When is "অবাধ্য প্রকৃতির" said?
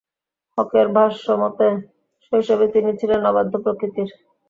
3.29-4.09